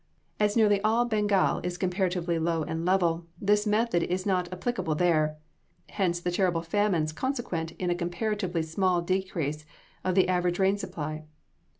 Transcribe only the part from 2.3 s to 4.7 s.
low and level, this method is not